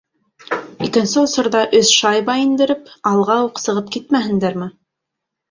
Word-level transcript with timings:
Икенсе 0.85 1.19
осорҙа 1.23 1.61
өс 1.81 1.91
шайба 1.97 2.39
индереп, 2.45 2.89
алға 3.13 3.37
уҡ 3.51 3.63
сығып 3.67 3.93
китмәһендәрме. 3.99 4.73